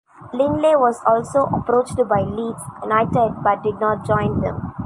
[0.33, 4.73] Lindley was also approached by Leeds United but did not join them.